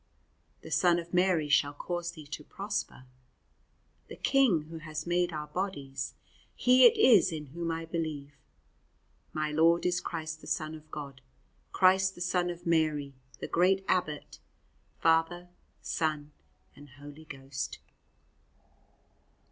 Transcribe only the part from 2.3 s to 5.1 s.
prosper. The King who has